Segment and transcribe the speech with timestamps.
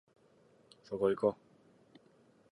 [0.81, 1.35] そこいこ